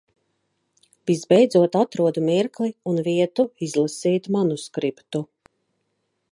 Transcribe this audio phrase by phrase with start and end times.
[1.09, 5.27] Visbeidzot atrodu mirkli un vietu izlasīt manuskriptu.